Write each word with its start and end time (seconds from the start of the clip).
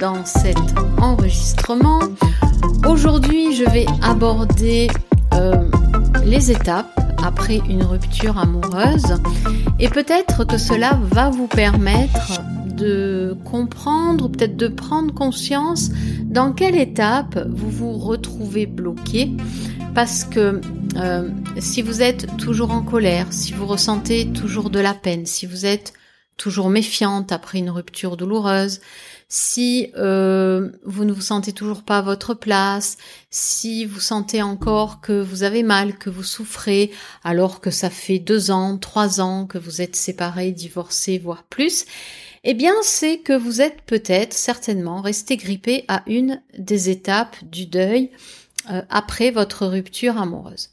dans 0.00 0.24
cet 0.24 0.58
enregistrement. 0.98 2.00
Aujourd'hui, 2.88 3.54
je 3.54 3.64
vais 3.64 3.86
aborder 4.02 4.88
euh, 5.34 5.68
les 6.24 6.50
étapes 6.50 6.98
après 7.22 7.60
une 7.68 7.82
rupture 7.82 8.38
amoureuse 8.38 9.20
et 9.78 9.88
peut-être 9.88 10.44
que 10.44 10.58
cela 10.58 10.98
va 11.10 11.30
vous 11.30 11.46
permettre 11.46 12.40
de 12.66 13.36
comprendre, 13.44 14.28
peut-être 14.28 14.56
de 14.56 14.68
prendre 14.68 15.12
conscience 15.12 15.90
dans 16.24 16.52
quelle 16.52 16.76
étape 16.76 17.38
vous 17.48 17.70
vous 17.70 17.92
retrouvez 17.92 18.66
bloqué 18.66 19.32
parce 19.94 20.24
que 20.24 20.60
euh, 20.96 21.28
si 21.58 21.82
vous 21.82 22.02
êtes 22.02 22.36
toujours 22.36 22.70
en 22.70 22.82
colère, 22.82 23.26
si 23.30 23.52
vous 23.52 23.66
ressentez 23.66 24.28
toujours 24.28 24.70
de 24.70 24.80
la 24.80 24.94
peine, 24.94 25.26
si 25.26 25.46
vous 25.46 25.66
êtes 25.66 25.92
toujours 26.40 26.70
méfiante 26.70 27.32
après 27.32 27.58
une 27.58 27.68
rupture 27.68 28.16
douloureuse, 28.16 28.80
si 29.28 29.92
euh, 29.98 30.70
vous 30.86 31.04
ne 31.04 31.12
vous 31.12 31.20
sentez 31.20 31.52
toujours 31.52 31.82
pas 31.82 31.98
à 31.98 32.02
votre 32.02 32.32
place, 32.32 32.96
si 33.28 33.84
vous 33.84 34.00
sentez 34.00 34.40
encore 34.40 35.02
que 35.02 35.20
vous 35.20 35.42
avez 35.42 35.62
mal, 35.62 35.98
que 35.98 36.08
vous 36.08 36.22
souffrez, 36.22 36.92
alors 37.24 37.60
que 37.60 37.70
ça 37.70 37.90
fait 37.90 38.18
deux 38.18 38.50
ans, 38.50 38.78
trois 38.78 39.20
ans 39.20 39.44
que 39.44 39.58
vous 39.58 39.82
êtes 39.82 39.96
séparés, 39.96 40.50
divorcés, 40.50 41.18
voire 41.18 41.44
plus, 41.44 41.84
eh 42.42 42.54
bien 42.54 42.74
c'est 42.82 43.18
que 43.18 43.34
vous 43.34 43.60
êtes 43.60 43.82
peut-être 43.82 44.32
certainement 44.32 45.02
resté 45.02 45.36
grippé 45.36 45.84
à 45.88 46.02
une 46.06 46.40
des 46.58 46.88
étapes 46.88 47.36
du 47.42 47.66
deuil 47.66 48.10
euh, 48.70 48.80
après 48.88 49.30
votre 49.30 49.66
rupture 49.66 50.16
amoureuse. 50.16 50.70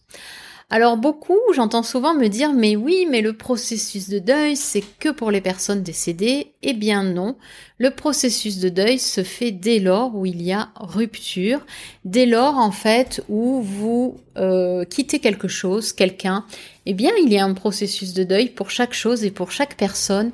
Alors 0.69 0.97
beaucoup, 0.97 1.39
j'entends 1.55 1.81
souvent 1.81 2.13
me 2.13 2.27
dire 2.27 2.51
mais 2.51 2.75
oui, 2.75 3.07
mais 3.09 3.21
le 3.21 3.31
processus 3.31 4.09
de 4.09 4.19
deuil, 4.19 4.57
c'est 4.57 4.83
que 4.99 5.07
pour 5.07 5.31
les 5.31 5.39
personnes 5.39 5.81
décédées. 5.81 6.55
Eh 6.61 6.73
bien 6.73 7.03
non, 7.03 7.37
le 7.77 7.89
processus 7.91 8.57
de 8.57 8.67
deuil 8.67 8.99
se 8.99 9.23
fait 9.23 9.51
dès 9.51 9.79
lors 9.79 10.13
où 10.13 10.25
il 10.25 10.41
y 10.41 10.51
a 10.51 10.69
rupture, 10.75 11.65
dès 12.03 12.25
lors 12.25 12.57
en 12.57 12.71
fait 12.71 13.23
où 13.29 13.61
vous 13.61 14.19
euh, 14.35 14.83
quittez 14.83 15.19
quelque 15.19 15.47
chose, 15.47 15.93
quelqu'un. 15.93 16.45
Eh 16.85 16.93
bien 16.93 17.11
il 17.23 17.31
y 17.31 17.37
a 17.37 17.45
un 17.45 17.53
processus 17.53 18.13
de 18.13 18.25
deuil 18.25 18.49
pour 18.49 18.69
chaque 18.69 18.93
chose 18.93 19.23
et 19.23 19.31
pour 19.31 19.51
chaque 19.51 19.77
personne 19.77 20.31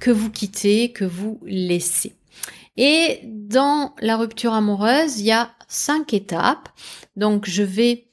que 0.00 0.10
vous 0.10 0.30
quittez, 0.30 0.90
que 0.90 1.04
vous 1.04 1.38
laissez. 1.46 2.12
Et 2.76 3.20
dans 3.22 3.94
la 4.00 4.16
rupture 4.16 4.52
amoureuse, 4.52 5.20
il 5.20 5.26
y 5.26 5.32
a 5.32 5.50
cinq 5.68 6.12
étapes. 6.12 6.68
Donc 7.16 7.48
je 7.48 7.62
vais 7.62 8.05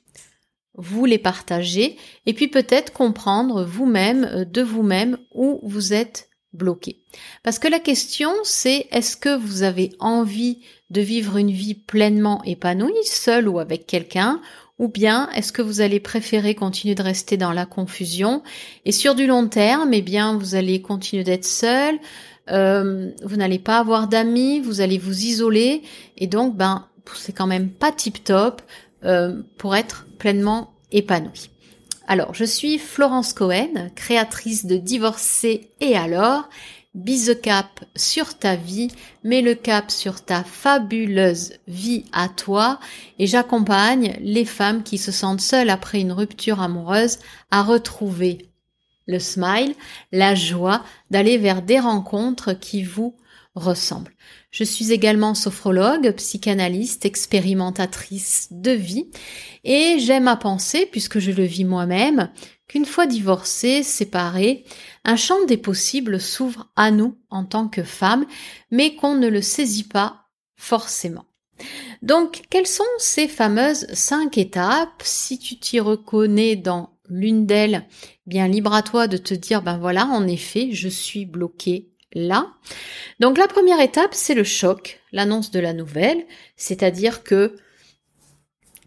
vous 0.76 1.06
les 1.06 1.18
partager 1.18 1.98
et 2.26 2.34
puis 2.34 2.48
peut-être 2.48 2.94
comprendre 2.94 3.64
vous-même, 3.64 4.26
euh, 4.26 4.46
de 4.46 4.62
vous-même, 4.62 5.18
où 5.34 5.60
vous 5.64 5.94
êtes 5.94 6.30
bloqué. 6.54 7.02
Parce 7.44 7.60
que 7.60 7.68
la 7.68 7.80
question 7.80 8.32
c'est 8.44 8.88
est-ce 8.92 9.18
que 9.18 9.36
vous 9.36 9.64
avez 9.64 9.92
envie 10.00 10.60
de 10.90 11.02
vivre 11.02 11.38
une 11.38 11.52
vie 11.52 11.74
pleinement 11.74 12.44
épanouie, 12.44 12.94
seul 13.06 13.48
ou 13.48 13.60
avec 13.60 13.88
quelqu'un, 13.88 14.40
ou 14.80 14.88
bien 14.88 15.30
est-ce 15.32 15.52
que 15.52 15.62
vous 15.62 15.82
allez 15.82 16.00
préférer 16.00 16.56
continuer 16.56 16.96
de 16.96 17.04
rester 17.04 17.38
dans 17.38 17.54
la 17.54 17.66
confusion 17.66 18.44
et 18.86 18.92
sur 18.92 19.16
du 19.16 19.28
long 19.28 19.48
terme, 19.48 19.94
eh 19.94 20.02
bien 20.02 20.38
vous 20.38 20.56
allez 20.56 20.82
continuer 20.82 21.24
d'être 21.24 21.46
seul, 21.46 22.00
euh, 22.50 23.10
vous 23.24 23.38
n'allez 23.38 23.60
pas 23.60 23.80
avoir 23.80 24.08
d'amis, 24.08 24.60
vous 24.60 24.82
allez 24.82 24.98
vous 24.98 25.22
isoler 25.22 25.82
et 26.18 26.28
donc 26.28 26.56
ben 26.56 26.88
c'est 27.16 27.34
quand 27.34 27.48
même 27.48 27.70
pas 27.70 27.92
tip 27.92 28.24
top 28.24 28.62
euh, 29.06 29.42
pour 29.58 29.76
être 29.76 30.08
pleinement 30.18 30.74
épanoui. 30.92 31.50
Alors, 32.08 32.34
je 32.34 32.44
suis 32.44 32.80
Florence 32.80 33.34
Cohen, 33.34 33.90
créatrice 33.96 34.66
de 34.66 34.78
Divorcer 34.78 35.72
et 35.80 35.96
alors. 35.96 36.50
Bise 36.94 37.40
cap 37.42 37.84
sur 37.96 38.38
ta 38.38 38.56
vie, 38.56 38.90
mets 39.24 39.42
le 39.42 39.56
cap 39.56 39.90
sur 39.90 40.24
ta 40.24 40.44
fabuleuse 40.44 41.54
vie 41.68 42.06
à 42.12 42.30
toi 42.30 42.80
et 43.18 43.26
j'accompagne 43.26 44.16
les 44.22 44.46
femmes 44.46 44.84
qui 44.84 45.00
se 45.00 45.12
sentent 45.12 45.42
seules 45.42 45.72
après 45.72 46.02
une 46.02 46.12
rupture 46.12 46.62
amoureuse 46.62 47.18
à 47.50 47.64
retrouver 47.64 48.52
le 49.08 49.18
smile, 49.18 49.74
la 50.12 50.36
joie 50.36 50.84
d'aller 51.10 51.40
vers 51.40 51.64
des 51.64 51.80
rencontres 51.80 52.54
qui 52.54 52.84
vous 52.84 53.16
ressemblent. 53.56 54.14
Je 54.52 54.64
suis 54.64 54.92
également 54.92 55.36
sophrologue, 55.36 56.12
psychanalyste, 56.16 57.06
expérimentatrice 57.06 58.48
de 58.52 58.72
vie 58.72 59.10
et 59.64 59.98
j'aime 60.00 60.28
à 60.28 60.36
penser, 60.36 60.88
puisque 60.92 61.20
je 61.20 61.32
le 61.32 61.44
vis 61.44 61.66
moi-même, 61.66 62.32
qu'une 62.68 62.86
fois 62.86 63.06
divorcée, 63.06 63.84
séparée, 63.84 64.66
un 65.04 65.16
champ 65.16 65.46
des 65.46 65.58
possibles 65.58 66.20
s'ouvre 66.20 66.72
à 66.76 66.92
nous 66.92 67.18
en 67.30 67.46
tant 67.46 67.68
que 67.68 67.84
femmes, 67.84 68.26
mais 68.72 68.96
qu'on 68.96 69.16
ne 69.16 69.28
le 69.28 69.42
saisit 69.42 69.88
pas 69.88 70.28
forcément. 70.56 71.26
Donc, 72.02 72.42
quelles 72.50 72.68
sont 72.68 72.84
ces 72.98 73.28
fameuses 73.28 73.86
cinq 73.94 74.38
étapes? 74.38 75.04
Si 75.04 75.38
tu 75.38 75.60
t'y 75.60 75.80
reconnais 75.80 76.56
dans 76.56 76.98
l'une 77.10 77.46
d'elles, 77.46 77.88
bien 78.26 78.48
libre 78.48 78.74
à 78.74 78.82
toi 78.82 79.08
de 79.08 79.18
te 79.18 79.34
dire, 79.34 79.62
ben 79.62 79.78
voilà, 79.78 80.08
en 80.08 80.28
effet, 80.28 80.70
je 80.72 80.90
suis 80.90 81.26
bloquée 81.26 81.93
là. 82.14 82.48
Donc 83.20 83.38
la 83.38 83.48
première 83.48 83.80
étape, 83.80 84.14
c'est 84.14 84.34
le 84.34 84.44
choc, 84.44 85.00
l'annonce 85.12 85.52
de 85.52 85.60
la 85.60 85.74
nouvelle, 85.74 86.26
c'est-à-dire 86.56 87.24
que 87.24 87.56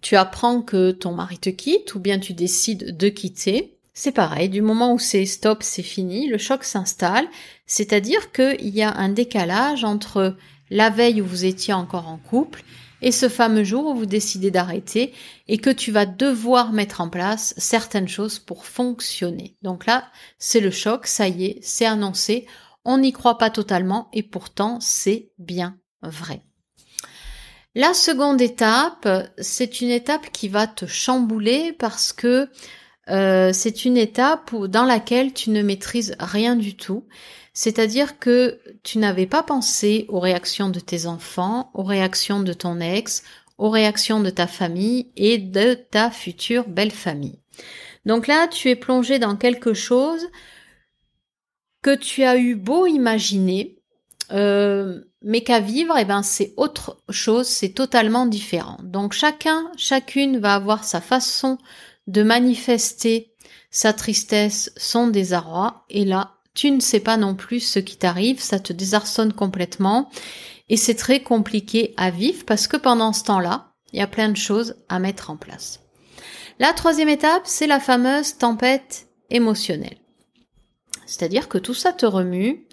tu 0.02 0.16
apprends 0.16 0.62
que 0.62 0.92
ton 0.92 1.12
mari 1.12 1.38
te 1.38 1.50
quitte 1.50 1.94
ou 1.94 2.00
bien 2.00 2.18
tu 2.18 2.32
décides 2.32 2.96
de 2.96 3.08
quitter. 3.08 3.78
C'est 3.92 4.12
pareil, 4.12 4.48
du 4.48 4.62
moment 4.62 4.92
où 4.92 4.98
c'est 4.98 5.24
stop, 5.24 5.62
c'est 5.62 5.82
fini, 5.82 6.28
le 6.28 6.38
choc 6.38 6.64
s'installe, 6.64 7.26
c'est-à-dire 7.66 8.30
qu'il 8.30 8.68
y 8.68 8.82
a 8.82 8.92
un 8.94 9.08
décalage 9.08 9.84
entre 9.84 10.36
la 10.70 10.90
veille 10.90 11.22
où 11.22 11.26
vous 11.26 11.44
étiez 11.44 11.72
encore 11.72 12.08
en 12.08 12.18
couple 12.18 12.62
et 13.02 13.12
ce 13.12 13.28
fameux 13.28 13.64
jour 13.64 13.86
où 13.86 13.94
vous 13.94 14.06
décidez 14.06 14.50
d'arrêter 14.50 15.12
et 15.48 15.58
que 15.58 15.70
tu 15.70 15.92
vas 15.92 16.06
devoir 16.06 16.72
mettre 16.72 17.00
en 17.00 17.08
place 17.08 17.54
certaines 17.56 18.08
choses 18.08 18.38
pour 18.38 18.66
fonctionner. 18.66 19.56
Donc 19.62 19.86
là, 19.86 20.04
c'est 20.38 20.60
le 20.60 20.70
choc, 20.70 21.06
ça 21.06 21.28
y 21.28 21.46
est, 21.46 21.58
c'est 21.62 21.86
annoncé, 21.86 22.46
on 22.86 22.98
n'y 22.98 23.12
croit 23.12 23.36
pas 23.36 23.50
totalement 23.50 24.08
et 24.12 24.22
pourtant 24.22 24.78
c'est 24.80 25.30
bien 25.38 25.78
vrai. 26.02 26.42
La 27.74 27.92
seconde 27.92 28.40
étape, 28.40 29.06
c'est 29.36 29.82
une 29.82 29.90
étape 29.90 30.30
qui 30.32 30.48
va 30.48 30.66
te 30.66 30.86
chambouler 30.86 31.74
parce 31.74 32.14
que 32.14 32.48
euh, 33.10 33.50
c'est 33.52 33.84
une 33.84 33.98
étape 33.98 34.54
dans 34.54 34.84
laquelle 34.84 35.34
tu 35.34 35.50
ne 35.50 35.62
maîtrises 35.62 36.16
rien 36.18 36.56
du 36.56 36.74
tout. 36.74 37.04
C'est-à-dire 37.52 38.18
que 38.18 38.60
tu 38.82 38.98
n'avais 38.98 39.26
pas 39.26 39.42
pensé 39.42 40.06
aux 40.08 40.20
réactions 40.20 40.70
de 40.70 40.80
tes 40.80 41.06
enfants, 41.06 41.70
aux 41.74 41.84
réactions 41.84 42.40
de 42.40 42.52
ton 42.52 42.80
ex, 42.80 43.22
aux 43.58 43.70
réactions 43.70 44.20
de 44.20 44.30
ta 44.30 44.46
famille 44.46 45.10
et 45.16 45.38
de 45.38 45.74
ta 45.74 46.10
future 46.10 46.68
belle 46.68 46.90
famille. 46.90 47.40
Donc 48.06 48.26
là, 48.26 48.46
tu 48.48 48.70
es 48.70 48.76
plongé 48.76 49.18
dans 49.18 49.36
quelque 49.36 49.74
chose 49.74 50.26
que 51.86 51.94
tu 51.94 52.24
as 52.24 52.36
eu 52.36 52.56
beau 52.56 52.88
imaginer, 52.88 53.78
euh, 54.32 55.02
mais 55.22 55.42
qu'à 55.42 55.60
vivre, 55.60 55.96
eh 55.96 56.04
ben 56.04 56.24
c'est 56.24 56.52
autre 56.56 57.00
chose, 57.10 57.46
c'est 57.46 57.68
totalement 57.68 58.26
différent. 58.26 58.76
Donc 58.82 59.12
chacun, 59.12 59.70
chacune 59.76 60.40
va 60.40 60.56
avoir 60.56 60.82
sa 60.82 61.00
façon 61.00 61.58
de 62.08 62.24
manifester 62.24 63.32
sa 63.70 63.92
tristesse, 63.92 64.72
son 64.76 65.06
désarroi, 65.06 65.84
et 65.88 66.04
là, 66.04 66.32
tu 66.54 66.72
ne 66.72 66.80
sais 66.80 66.98
pas 66.98 67.16
non 67.16 67.36
plus 67.36 67.60
ce 67.60 67.78
qui 67.78 67.96
t'arrive, 67.96 68.40
ça 68.40 68.58
te 68.58 68.72
désarçonne 68.72 69.32
complètement, 69.32 70.10
et 70.68 70.76
c'est 70.76 70.96
très 70.96 71.22
compliqué 71.22 71.94
à 71.96 72.10
vivre 72.10 72.44
parce 72.46 72.66
que 72.66 72.76
pendant 72.76 73.12
ce 73.12 73.22
temps-là, 73.22 73.74
il 73.92 74.00
y 74.00 74.02
a 74.02 74.08
plein 74.08 74.28
de 74.28 74.36
choses 74.36 74.74
à 74.88 74.98
mettre 74.98 75.30
en 75.30 75.36
place. 75.36 75.78
La 76.58 76.72
troisième 76.72 77.10
étape, 77.10 77.42
c'est 77.44 77.68
la 77.68 77.78
fameuse 77.78 78.38
tempête 78.38 79.06
émotionnelle. 79.30 79.98
C'est-à-dire 81.06 81.48
que 81.48 81.58
tout 81.58 81.74
ça 81.74 81.92
te 81.92 82.06
remue. 82.06 82.66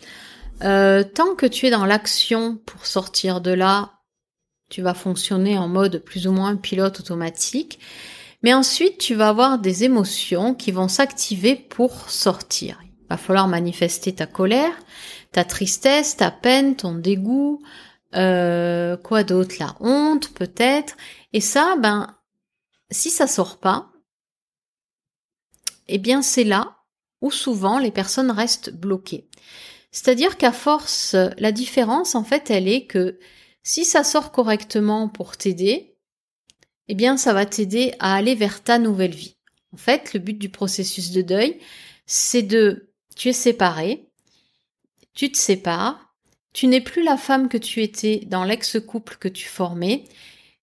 Euh, 0.64 1.04
tant 1.04 1.36
que 1.36 1.46
tu 1.46 1.68
es 1.68 1.70
dans 1.70 1.86
l'action 1.86 2.58
pour 2.66 2.86
sortir 2.86 3.42
de 3.42 3.52
là, 3.52 3.94
tu 4.70 4.82
vas 4.82 4.94
fonctionner 4.94 5.58
en 5.58 5.68
mode 5.68 6.00
plus 6.00 6.28
ou 6.28 6.32
moins 6.32 6.56
pilote 6.56 7.00
automatique. 7.00 7.80
Mais 8.42 8.54
ensuite, 8.54 8.98
tu 8.98 9.16
vas 9.16 9.30
avoir 9.30 9.60
des 9.60 9.84
émotions 9.84 10.54
qui 10.54 10.72
vont 10.72 10.88
s'activer 10.88 11.56
pour 11.56 12.10
sortir. 12.10 12.82
Il 12.84 13.08
va 13.10 13.18
falloir 13.18 13.48
manifester 13.48 14.14
ta 14.14 14.26
colère, 14.26 14.74
ta 15.32 15.44
tristesse, 15.44 16.18
ta 16.18 16.32
peine, 16.32 16.76
ton 16.76 16.94
dégoût, 16.94 17.62
euh, 18.16 18.98
quoi 18.98 19.24
d'autre, 19.24 19.56
la 19.60 19.76
honte 19.80 20.34
peut-être. 20.34 20.96
Et 21.32 21.42
ça, 21.42 21.76
ben, 21.80 22.16
si 22.92 23.10
ça 23.10 23.28
sort 23.28 23.58
pas, 23.58 23.90
eh 25.88 25.98
bien 25.98 26.22
c'est 26.22 26.44
là 26.44 26.83
souvent 27.32 27.80
les 27.80 27.92
personnes 27.92 28.32
restent 28.32 28.72
bloquées. 28.72 29.28
C'est-à-dire 29.92 30.38
qu'à 30.38 30.52
force, 30.52 31.16
la 31.38 31.52
différence, 31.52 32.16
en 32.16 32.24
fait, 32.24 32.50
elle 32.50 32.68
est 32.68 32.86
que 32.86 33.20
si 33.62 33.86
ça 33.86 34.04
sort 34.04 34.32
correctement 34.32 35.08
pour 35.08 35.38
t'aider, 35.38 35.96
eh 36.88 36.96
bien, 36.96 37.16
ça 37.16 37.34
va 37.34 37.46
t'aider 37.46 37.94
à 38.00 38.16
aller 38.16 38.36
vers 38.36 38.64
ta 38.64 38.80
nouvelle 38.80 39.16
vie. 39.16 39.38
En 39.74 39.78
fait, 39.78 40.14
le 40.14 40.20
but 40.20 40.38
du 40.38 40.50
processus 40.50 41.12
de 41.12 41.22
deuil, 41.22 41.60
c'est 42.06 42.42
de, 42.42 42.90
tu 43.16 43.30
es 43.30 43.34
séparé, 43.34 44.10
tu 45.14 45.32
te 45.32 45.38
sépares, 45.38 46.14
tu 46.54 46.68
n'es 46.68 46.82
plus 46.82 47.04
la 47.04 47.18
femme 47.18 47.50
que 47.50 47.58
tu 47.58 47.82
étais 47.82 48.22
dans 48.28 48.44
l'ex-couple 48.44 49.18
que 49.20 49.28
tu 49.28 49.48
formais 49.48 50.04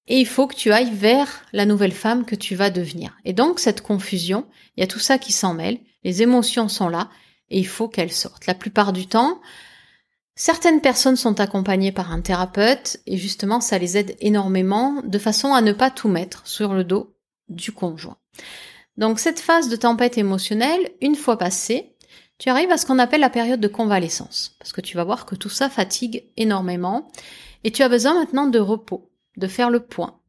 et 0.06 0.18
il 0.18 0.26
faut 0.26 0.46
que 0.46 0.54
tu 0.54 0.72
ailles 0.72 0.92
vers 0.92 1.44
la 1.52 1.66
nouvelle 1.66 1.92
femme 1.92 2.24
que 2.24 2.34
tu 2.34 2.54
vas 2.54 2.70
devenir. 2.70 3.16
Et 3.24 3.32
donc 3.32 3.60
cette 3.60 3.80
confusion, 3.80 4.46
il 4.76 4.80
y 4.80 4.84
a 4.84 4.88
tout 4.88 4.98
ça 4.98 5.18
qui 5.18 5.32
s'en 5.32 5.54
mêle, 5.54 5.78
les 6.04 6.22
émotions 6.22 6.68
sont 6.68 6.88
là 6.88 7.08
et 7.48 7.58
il 7.58 7.66
faut 7.66 7.88
qu'elles 7.88 8.12
sortent. 8.12 8.46
La 8.46 8.54
plupart 8.54 8.92
du 8.92 9.06
temps, 9.06 9.40
certaines 10.34 10.80
personnes 10.80 11.16
sont 11.16 11.40
accompagnées 11.40 11.92
par 11.92 12.12
un 12.12 12.20
thérapeute 12.20 12.98
et 13.06 13.16
justement 13.16 13.60
ça 13.60 13.78
les 13.78 13.96
aide 13.96 14.16
énormément 14.20 15.02
de 15.04 15.18
façon 15.18 15.52
à 15.52 15.60
ne 15.60 15.72
pas 15.72 15.90
tout 15.90 16.08
mettre 16.08 16.46
sur 16.46 16.72
le 16.72 16.84
dos 16.84 17.14
du 17.48 17.72
conjoint. 17.72 18.18
Donc 18.96 19.18
cette 19.18 19.40
phase 19.40 19.68
de 19.68 19.76
tempête 19.76 20.18
émotionnelle, 20.18 20.90
une 21.00 21.16
fois 21.16 21.38
passée, 21.38 21.96
tu 22.38 22.48
arrives 22.48 22.70
à 22.70 22.78
ce 22.78 22.86
qu'on 22.86 22.98
appelle 22.98 23.20
la 23.20 23.30
période 23.30 23.60
de 23.60 23.68
convalescence, 23.68 24.56
parce 24.58 24.72
que 24.72 24.80
tu 24.80 24.96
vas 24.96 25.04
voir 25.04 25.26
que 25.26 25.34
tout 25.34 25.50
ça 25.50 25.68
fatigue 25.68 26.24
énormément, 26.38 27.10
et 27.64 27.70
tu 27.70 27.82
as 27.82 27.88
besoin 27.90 28.14
maintenant 28.14 28.46
de 28.46 28.58
repos, 28.58 29.09
de 29.40 29.48
faire 29.48 29.70
le 29.70 29.80
point, 29.80 30.20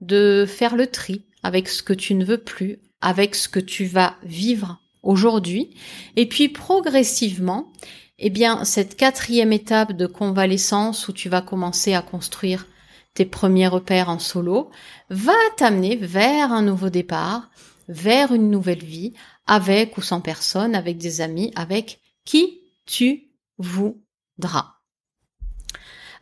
de 0.00 0.44
faire 0.46 0.76
le 0.76 0.88
tri 0.88 1.24
avec 1.42 1.68
ce 1.68 1.82
que 1.82 1.94
tu 1.94 2.14
ne 2.14 2.24
veux 2.24 2.38
plus, 2.38 2.80
avec 3.00 3.34
ce 3.34 3.48
que 3.48 3.60
tu 3.60 3.86
vas 3.86 4.16
vivre 4.22 4.80
aujourd'hui, 5.02 5.70
et 6.16 6.26
puis 6.28 6.48
progressivement, 6.48 7.72
eh 8.18 8.30
bien, 8.30 8.64
cette 8.64 8.96
quatrième 8.96 9.52
étape 9.52 9.92
de 9.92 10.06
convalescence 10.06 11.08
où 11.08 11.12
tu 11.12 11.28
vas 11.28 11.42
commencer 11.42 11.94
à 11.94 12.02
construire 12.02 12.66
tes 13.14 13.24
premiers 13.24 13.68
repères 13.68 14.10
en 14.10 14.18
solo, 14.18 14.70
va 15.08 15.32
t'amener 15.56 15.96
vers 15.96 16.52
un 16.52 16.62
nouveau 16.62 16.90
départ, 16.90 17.50
vers 17.88 18.32
une 18.32 18.50
nouvelle 18.50 18.84
vie, 18.84 19.14
avec 19.46 19.96
ou 19.96 20.02
sans 20.02 20.20
personne, 20.20 20.74
avec 20.74 20.98
des 20.98 21.20
amis, 21.20 21.52
avec 21.54 22.00
qui 22.24 22.60
tu 22.84 23.30
voudras. 23.58 24.74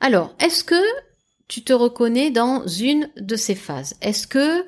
Alors, 0.00 0.34
est-ce 0.38 0.62
que 0.62 0.82
tu 1.48 1.62
te 1.62 1.72
reconnais 1.72 2.30
dans 2.30 2.66
une 2.66 3.10
de 3.16 3.36
ces 3.36 3.54
phases. 3.54 3.94
Est-ce 4.00 4.26
que 4.26 4.64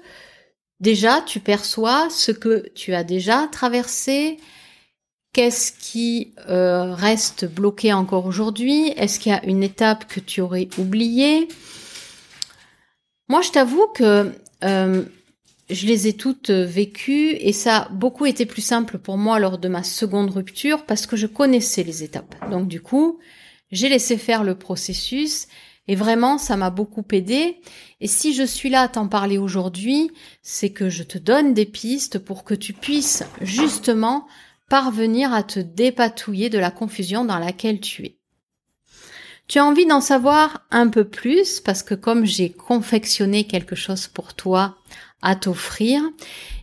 déjà 0.81 1.23
tu 1.23 1.40
perçois 1.40 2.08
ce 2.11 2.32
que 2.32 2.69
tu 2.75 2.94
as 2.94 3.05
déjà 3.05 3.49
traversé? 3.50 4.38
Qu'est-ce 5.32 5.73
qui 5.73 6.32
euh, 6.49 6.94
reste 6.94 7.44
bloqué 7.44 7.93
encore 7.93 8.26
aujourd'hui? 8.26 8.88
Est-ce 8.96 9.20
qu'il 9.20 9.32
y 9.32 9.34
a 9.34 9.44
une 9.44 9.62
étape 9.62 10.06
que 10.06 10.20
tu 10.20 10.40
aurais 10.40 10.69
oubliée? 10.78 11.49
Moi, 13.29 13.43
je 13.43 13.50
t'avoue 13.50 13.87
que 13.88 14.32
euh, 14.64 15.05
je 15.69 15.87
les 15.87 16.06
ai 16.06 16.12
toutes 16.14 16.50
euh, 16.50 16.64
vécues 16.64 17.32
et 17.32 17.52
ça 17.52 17.79
a 17.79 17.88
beaucoup 17.88 18.25
été 18.25 18.46
plus 18.46 18.62
simple 18.62 18.99
pour 18.99 19.19
moi 19.19 19.38
lors 19.38 19.58
de 19.58 19.69
ma 19.69 19.82
seconde 19.82 20.31
rupture 20.31 20.87
parce 20.87 21.06
que 21.06 21.17
je 21.17 21.26
connaissais 21.26 21.82
les 21.82 22.02
étapes. 22.02 22.34
Donc 22.50 22.69
du 22.69 22.81
coup, 22.81 23.19
j'ai 23.72 23.88
laissé 23.88 24.17
faire 24.17 24.44
le 24.44 24.55
processus 24.55 25.49
et 25.88 25.94
vraiment 25.94 26.38
ça 26.38 26.56
m'a 26.56 26.71
beaucoup 26.71 27.05
aidé. 27.12 27.61
Et 28.00 28.09
si 28.09 28.35
je 28.35 28.43
suis 28.43 28.71
là 28.71 28.83
à 28.83 28.88
t'en 28.88 29.09
parler 29.09 29.38
aujourd'hui, 29.38 30.11
c'est 30.43 30.71
que 30.71 30.88
je 30.88 31.03
te 31.03 31.19
donne 31.19 31.55
des 31.55 31.67
pistes 31.67 32.19
pour 32.19 32.44
que 32.44 32.55
tu 32.55 32.73
puisses 32.73 33.25
justement 33.41 34.27
parvenir 34.69 35.33
à 35.33 35.43
te 35.43 35.61
dépatouiller 35.61 36.50
de 36.50 36.59
la 36.59 36.71
confusion 36.71 37.25
dans 37.25 37.38
laquelle 37.38 37.81
tu 37.81 38.05
es. 38.05 38.19
Tu 39.49 39.61
as 39.61 39.65
envie 39.65 39.87
d'en 39.87 40.00
savoir 40.00 40.67
un 40.73 40.88
peu 40.88 41.05
plus 41.05 41.61
parce 41.61 41.85
que 41.85 41.94
comme 41.94 42.25
j'ai 42.25 42.50
confectionné 42.50 43.44
quelque 43.44 43.77
chose 43.77 44.09
pour 44.09 44.35
toi 44.35 44.77
à 45.23 45.37
t'offrir, 45.37 46.03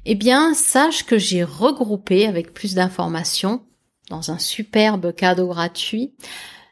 eh 0.06 0.16
bien, 0.16 0.54
sache 0.54 1.06
que 1.06 1.18
j'ai 1.18 1.46
regroupé 1.46 2.28
avec 2.28 2.54
plus 2.54 2.76
d'informations 2.76 3.64
dans 4.10 4.32
un 4.32 4.38
superbe 4.38 5.16
cadeau 5.16 5.48
gratuit. 5.48 6.14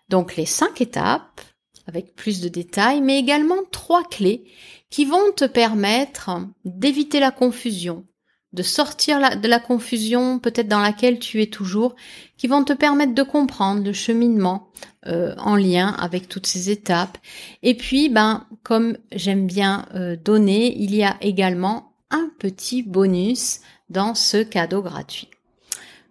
Donc, 0.09 0.35
les 0.35 0.45
cinq 0.45 0.81
étapes 0.81 1.41
avec 1.87 2.15
plus 2.15 2.41
de 2.41 2.49
détails, 2.49 3.01
mais 3.01 3.19
également 3.19 3.63
trois 3.71 4.03
clés 4.03 4.43
qui 4.89 5.05
vont 5.05 5.31
te 5.35 5.45
permettre 5.45 6.31
d'éviter 6.65 7.19
la 7.19 7.31
confusion, 7.31 8.05
de 8.53 8.63
sortir 8.63 9.39
de 9.39 9.47
la 9.47 9.59
confusion 9.59 10.39
peut-être 10.39 10.67
dans 10.67 10.81
laquelle 10.81 11.19
tu 11.19 11.41
es 11.41 11.47
toujours, 11.47 11.95
qui 12.37 12.47
vont 12.47 12.63
te 12.63 12.73
permettre 12.73 13.15
de 13.15 13.23
comprendre 13.23 13.83
le 13.83 13.93
cheminement 13.93 14.69
euh, 15.07 15.33
en 15.37 15.55
lien 15.55 15.87
avec 15.87 16.27
toutes 16.27 16.47
ces 16.47 16.69
étapes. 16.69 17.17
Et 17.63 17.75
puis, 17.75 18.09
ben, 18.09 18.45
comme 18.63 18.97
j'aime 19.13 19.47
bien 19.47 19.85
euh, 19.95 20.15
donner, 20.15 20.75
il 20.77 20.93
y 20.93 21.03
a 21.03 21.17
également 21.21 21.93
un 22.09 22.29
petit 22.39 22.83
bonus 22.83 23.61
dans 23.89 24.15
ce 24.15 24.43
cadeau 24.43 24.81
gratuit. 24.81 25.29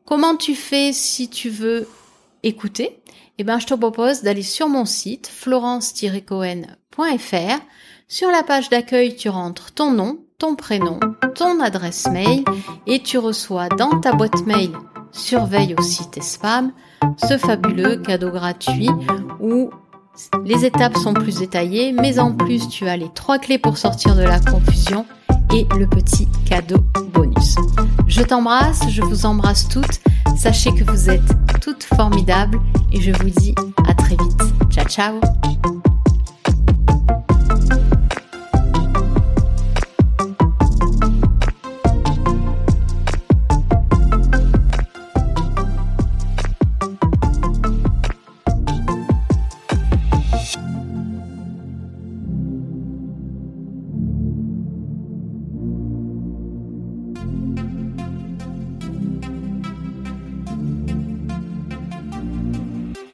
Comment 0.07 0.37
tu 0.37 0.55
fais 0.55 0.93
si 0.93 1.29
tu 1.29 1.51
veux 1.51 1.87
écouter 2.43 3.01
Eh 3.39 3.45
ben, 3.45 3.59
je 3.59 3.67
te 3.67 3.75
propose 3.75 4.23
d'aller 4.23 4.43
sur 4.43 4.69
mon 4.69 4.85
site 4.85 5.29
florence-cohen.fr. 5.29 7.61
Sur 8.09 8.31
la 8.31 8.43
page 8.43 8.69
d'accueil, 8.69 9.17
tu 9.17 9.29
rentres 9.29 9.73
ton 9.73 9.93
nom, 9.93 10.19
ton 10.39 10.57
prénom, 10.57 10.99
ton 11.35 11.61
adresse 11.61 12.09
mail 12.09 12.45
et 12.87 13.03
tu 13.03 13.19
reçois 13.19 13.69
dans 13.69 14.01
ta 14.01 14.13
boîte 14.13 14.47
mail 14.47 14.73
surveille 15.13 15.75
aussi 15.79 16.09
tes 16.11 16.21
spams 16.21 16.73
ce 17.29 17.37
fabuleux 17.37 17.97
cadeau 17.97 18.31
gratuit 18.31 18.91
où 19.41 19.71
les 20.45 20.65
étapes 20.65 20.97
sont 20.97 21.15
plus 21.15 21.39
détaillées 21.39 21.93
mais 21.93 22.19
en 22.19 22.33
plus 22.33 22.69
tu 22.69 22.87
as 22.87 22.97
les 22.97 23.11
trois 23.15 23.39
clés 23.39 23.59
pour 23.59 23.79
sortir 23.79 24.15
de 24.15 24.23
la 24.23 24.41
confusion 24.41 25.07
et 25.53 25.67
le 25.77 25.89
petit 25.89 26.29
cadeau 26.45 26.79
bonus. 27.13 27.57
Je 28.07 28.23
t'embrasse, 28.23 28.89
je 28.89 29.03
vous 29.03 29.27
embrasse 29.27 29.69
toutes. 29.69 30.01
Sachez 30.37 30.73
que 30.73 30.85
vous 30.85 31.11
êtes 31.11 31.50
toutes 31.71 31.85
formidables 31.97 32.59
et 32.93 33.01
je 33.01 33.13
vous 33.13 33.31
dis 33.31 33.55
à 33.89 33.95
très 33.95 34.17
vite. 34.17 34.43
Ciao 34.71 34.87
ciao 34.87 35.21